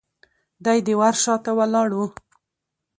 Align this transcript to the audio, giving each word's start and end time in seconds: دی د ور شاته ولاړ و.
دی 0.65 0.77
د 0.87 0.89
ور 0.99 1.15
شاته 1.23 1.51
ولاړ 1.59 1.89
و. 1.97 1.99